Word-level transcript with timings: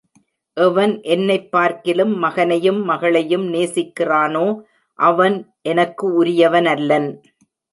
எவன் 0.57 1.01
என்னைப் 1.01 1.51
பார்க்கிலும் 1.51 2.17
மகனையும் 2.17 2.83
மகளையும் 2.83 3.53
நேசிக்கிறானோ, 3.53 4.61
அவன் 4.99 5.53
எனக்கு 5.61 6.23
உரியவனல்லன். 6.23 7.21